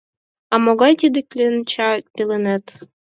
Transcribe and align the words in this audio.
А 0.53 0.55
могай 0.63 0.93
тиде 0.99 1.21
кленча 1.31 1.89
пеленет? 2.13 2.65